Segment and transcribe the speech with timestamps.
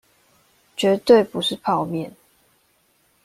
[0.75, 2.09] 絕對不是泡麵